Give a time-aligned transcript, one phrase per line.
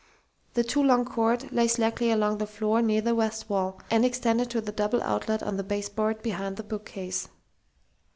[0.55, 4.49] The too long cord lay slackly along the floor near the west wall, and extended
[4.49, 7.27] to the double outlet on the baseboard behind the bookcase....